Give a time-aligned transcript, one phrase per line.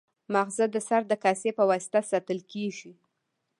[0.33, 2.91] ماغزه د سر د کاسې په واسطه ساتل کېږي.